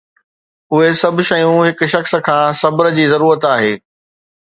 اهي 0.73 0.87
سڀ 1.01 1.17
شيون 1.29 1.59
هڪ 1.67 1.79
شخص 1.93 2.13
کان 2.27 2.45
صبر 2.65 2.93
جي 2.97 3.09
ضرورت 3.15 3.51
آهي 3.55 3.73